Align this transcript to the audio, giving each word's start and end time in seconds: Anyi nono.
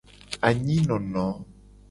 Anyi 0.47 0.77
nono. 0.87 1.25